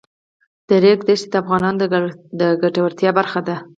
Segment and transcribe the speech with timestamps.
[0.67, 1.79] د ریګ دښتې د افغانانو
[2.39, 3.55] د ګټورتیا برخه ده.